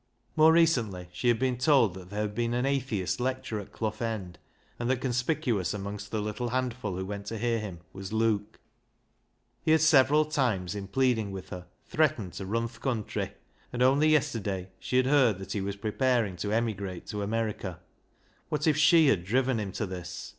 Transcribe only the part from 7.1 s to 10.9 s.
to hear him was Luke. He had several times, in